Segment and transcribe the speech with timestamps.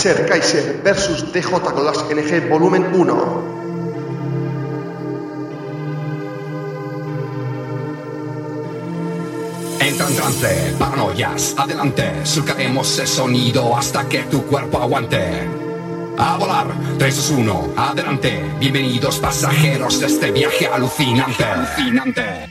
[0.00, 3.44] Ser Kaiser versus DJ Codas LG Volumen 1.
[9.78, 15.46] Entra en trance, paranoias, adelante, surcaremos el sonido hasta que tu cuerpo aguante.
[16.16, 21.44] A volar, 3, 2, 1, adelante, bienvenidos pasajeros de este viaje alucinante.
[21.44, 22.49] alucinante.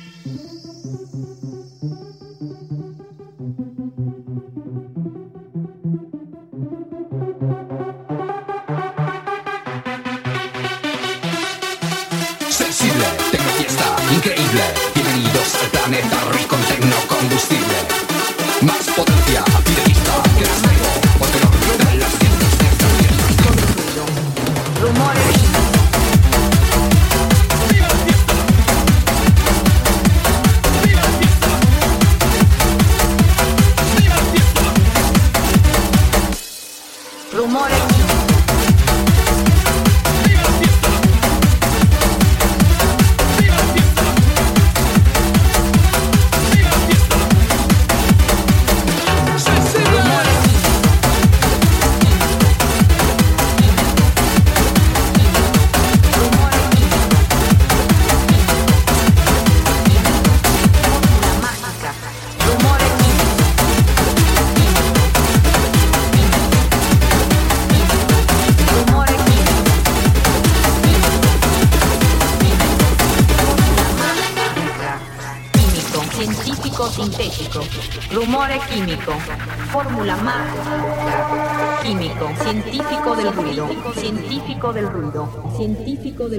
[81.83, 86.38] Químico, científico del ruido, científico del ruido, científico del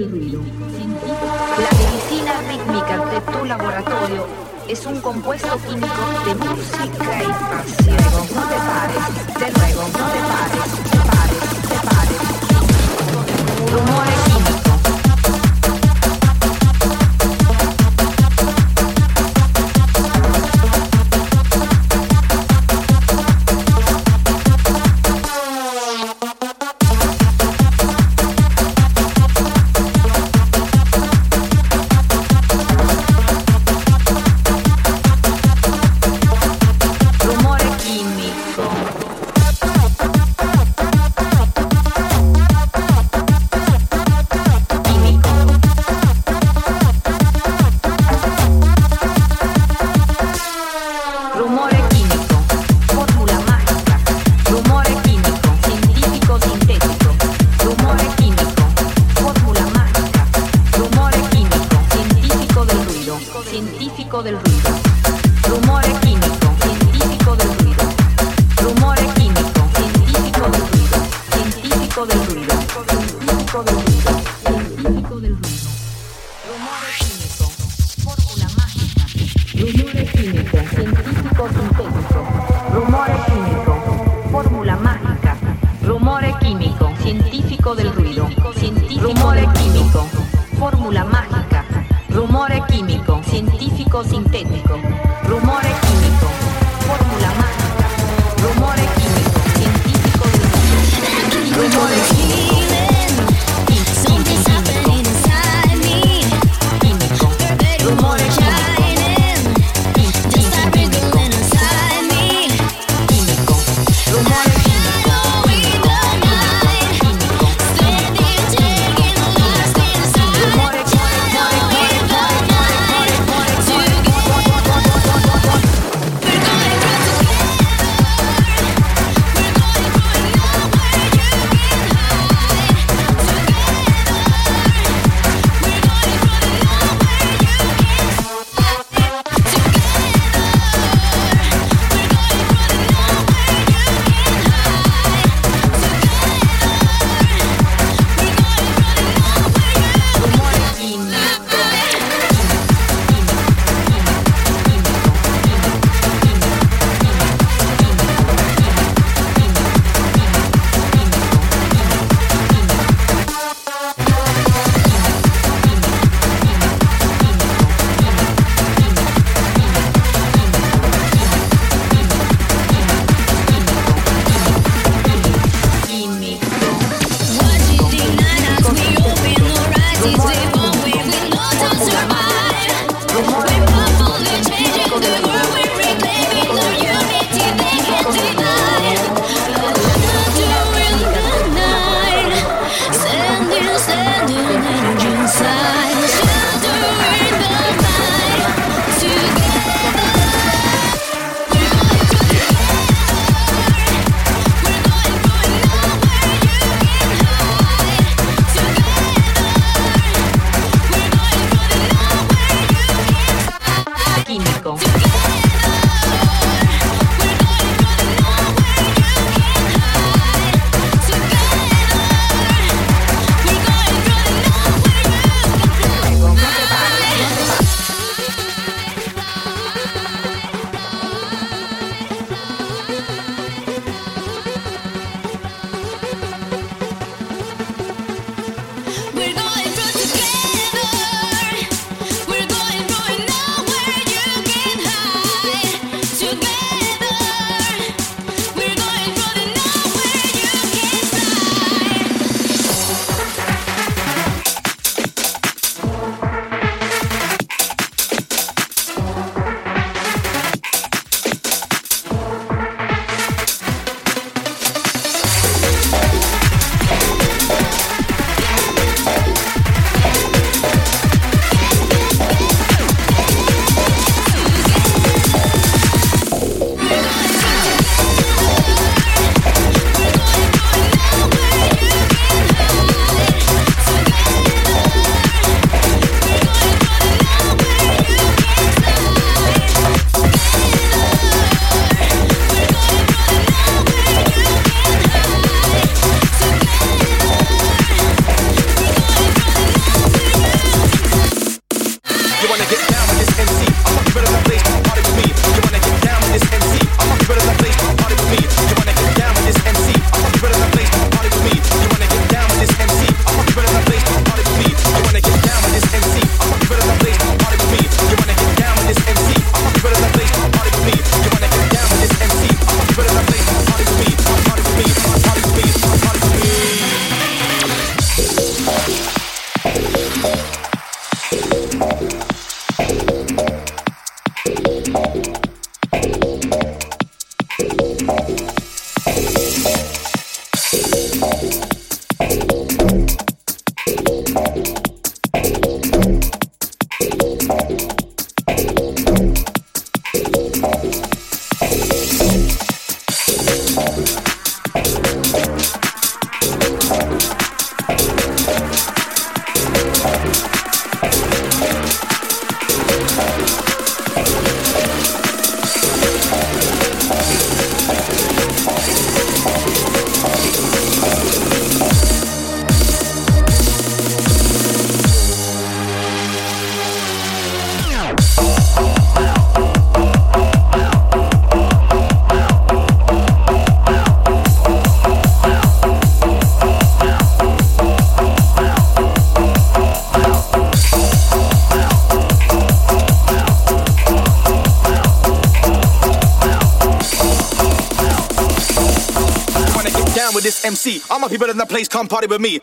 [401.21, 402.59] My people in the place come party with me.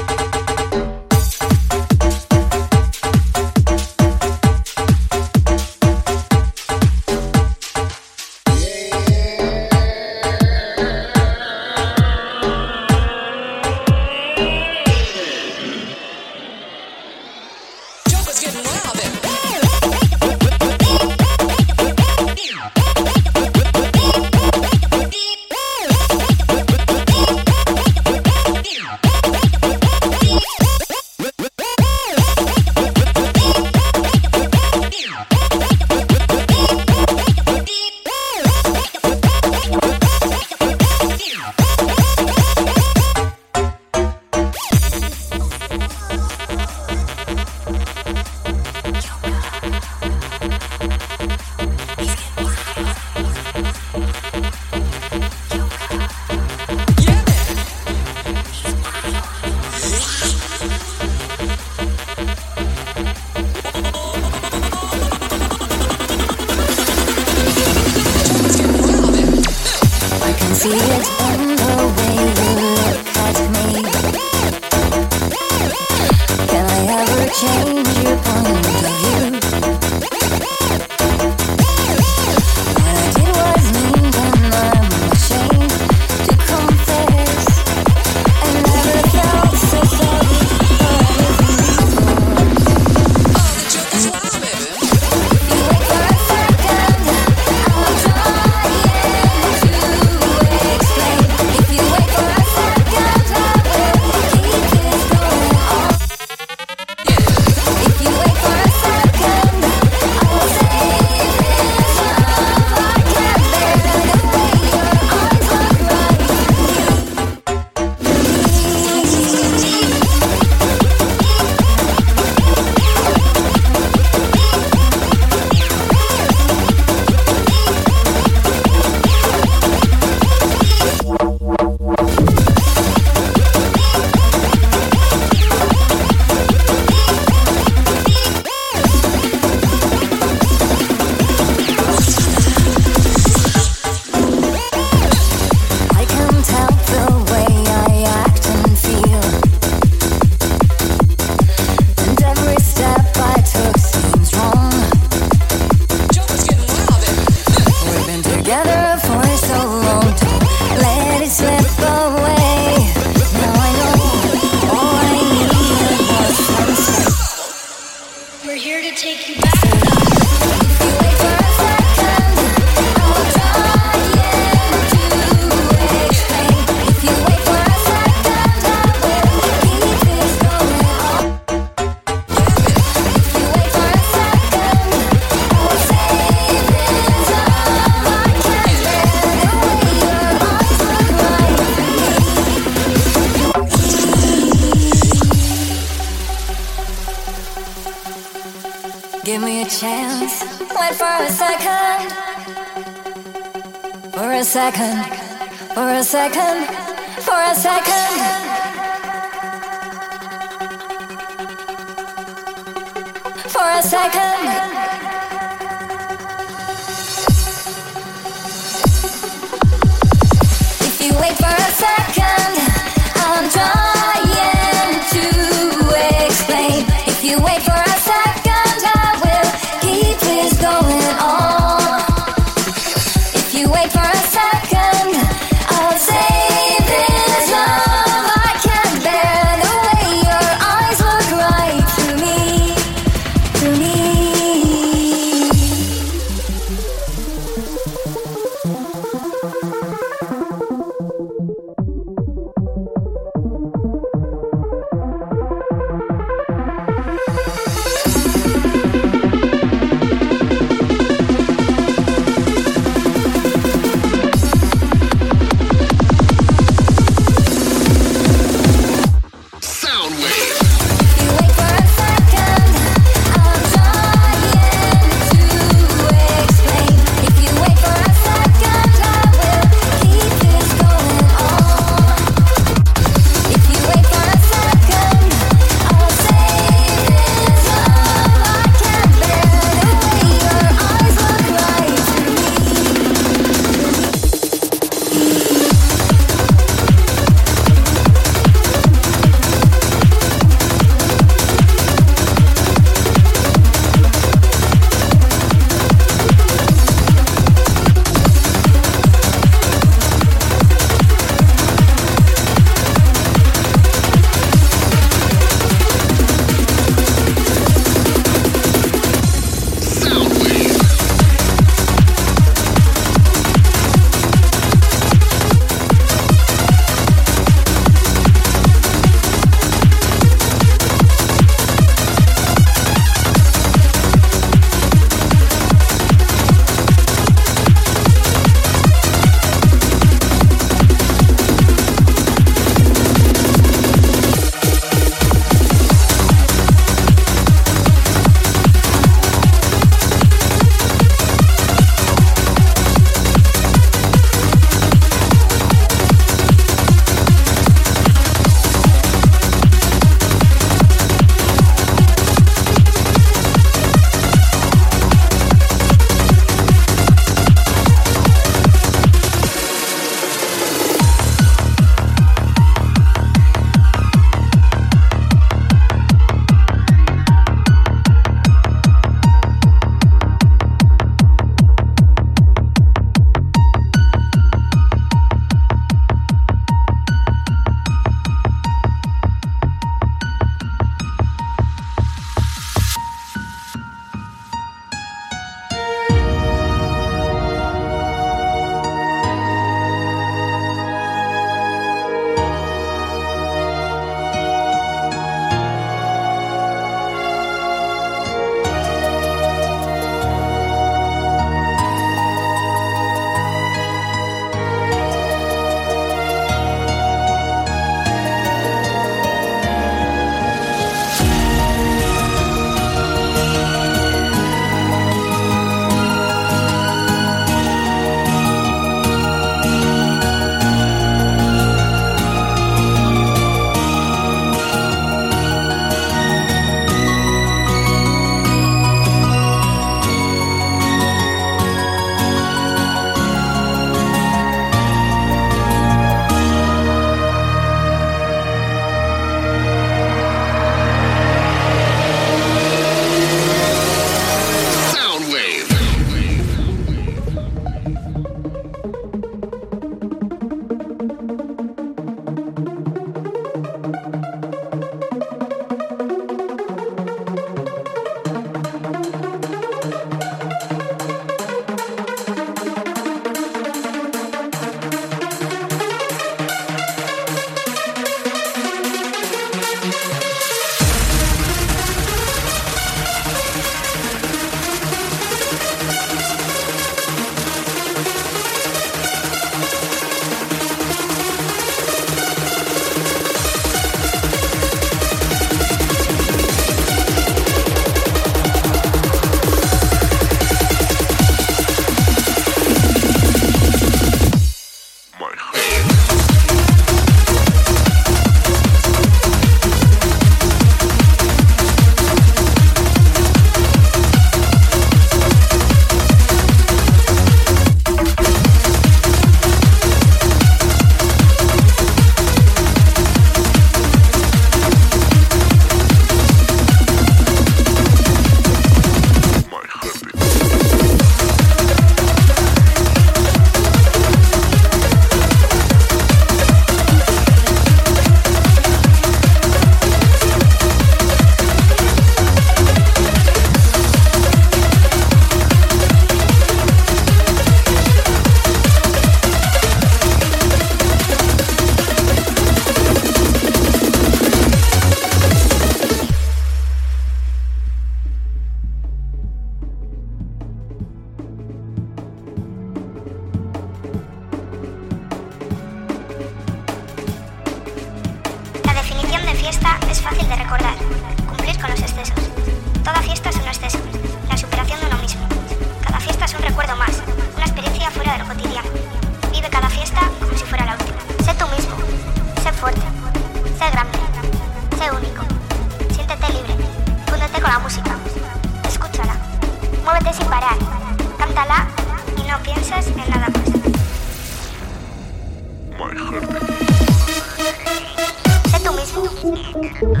[599.60, 600.00] Instagram.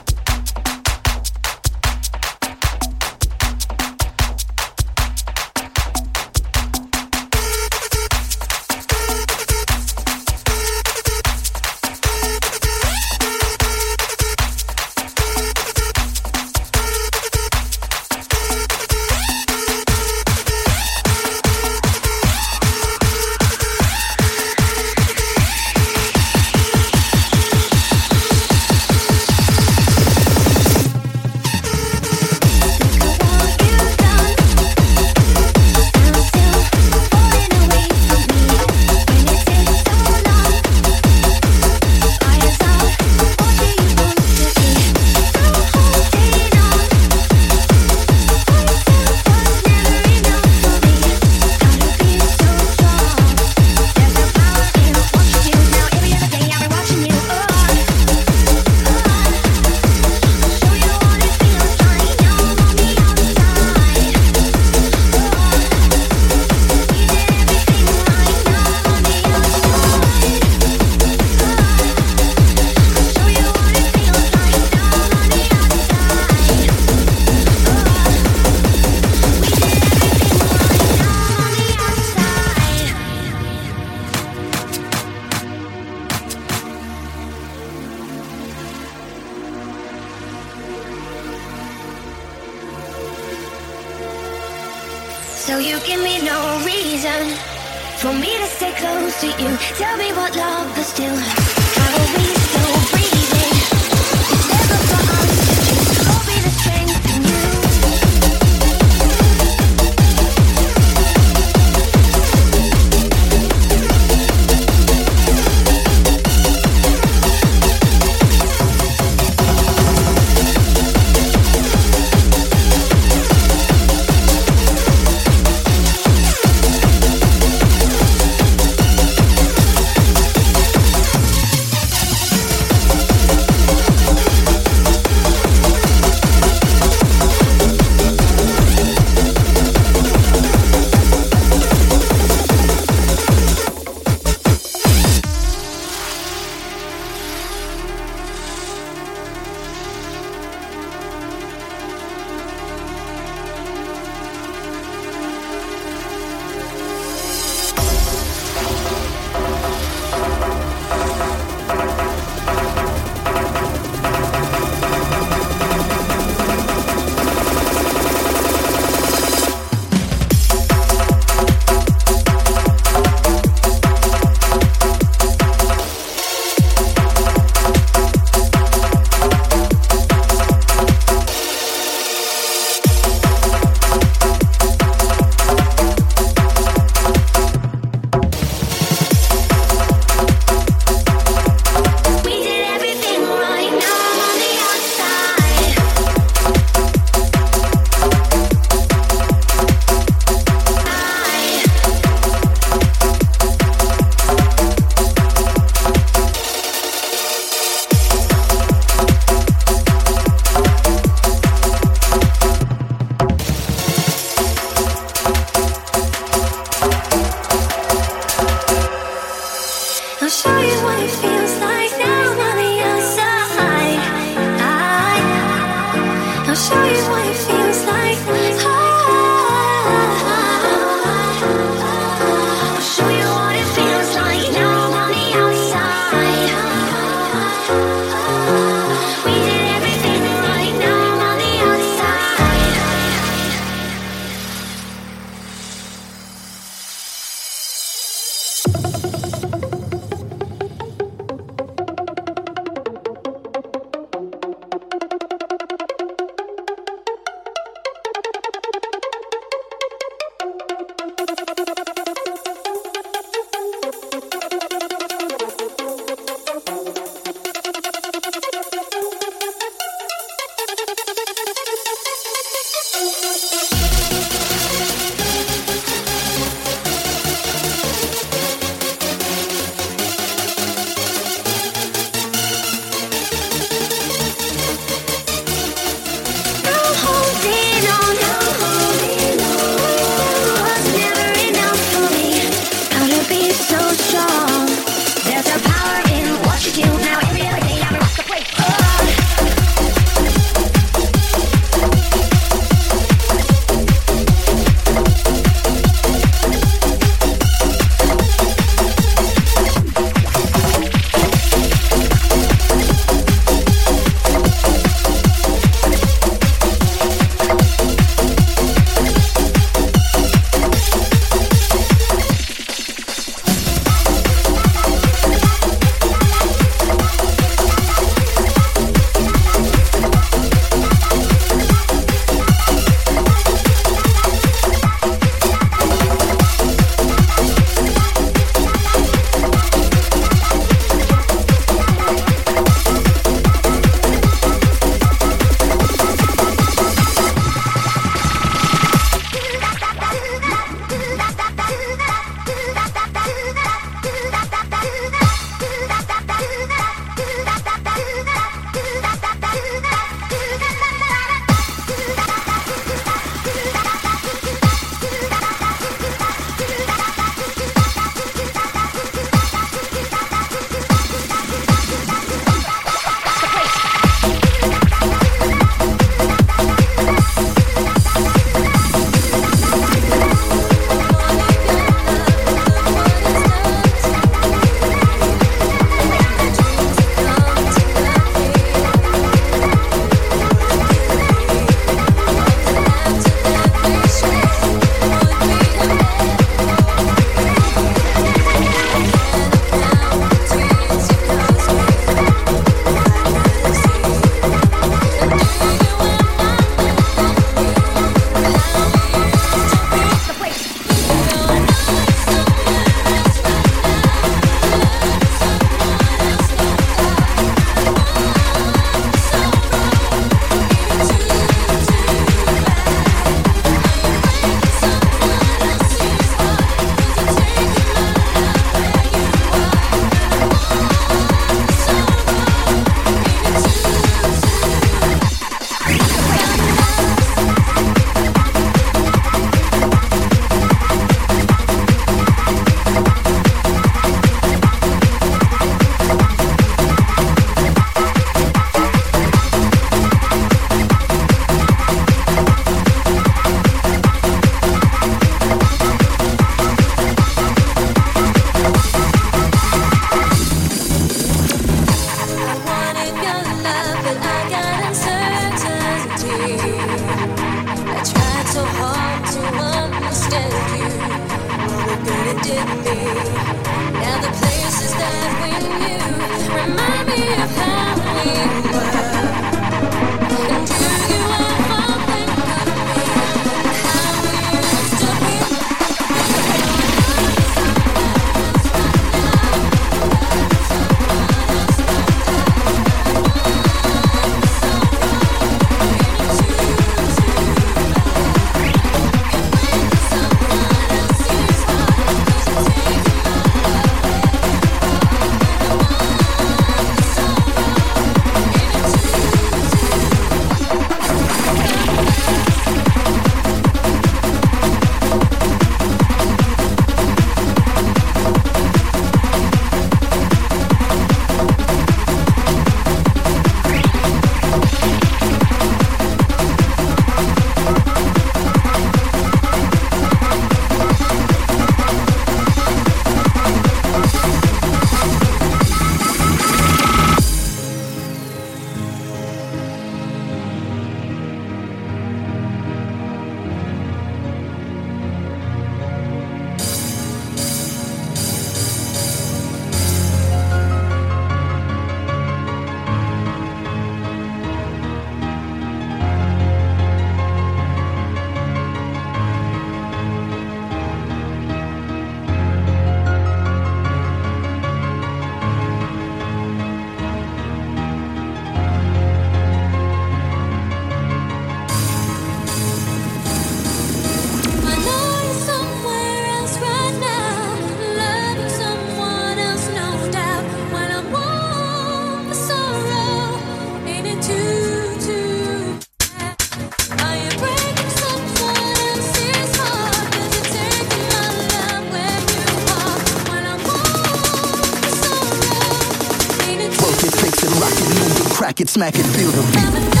[598.82, 600.00] and I feel the beat.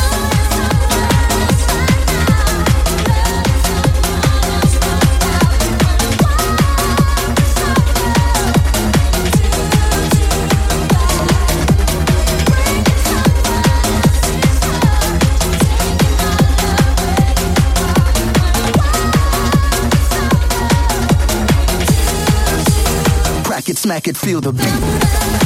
[23.76, 25.39] smack it, feel the beat.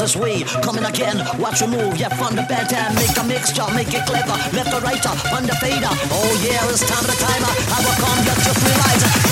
[0.00, 1.18] As we coming again.
[1.38, 4.38] Watch you move, yeah, from the bed and make a mixture, make it clever.
[4.56, 5.04] Left or right,
[5.34, 5.92] on the fader.
[6.10, 7.52] Oh yeah, it's time of the timer.
[7.74, 9.26] I will come, let you realize.
[9.26, 9.31] it.